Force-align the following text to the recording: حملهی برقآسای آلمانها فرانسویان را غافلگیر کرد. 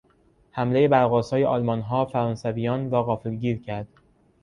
حملهی 0.51 0.87
برقآسای 0.87 1.45
آلمانها 1.45 2.05
فرانسویان 2.05 2.91
را 2.91 3.03
غافلگیر 3.03 3.61
کرد. 3.61 3.87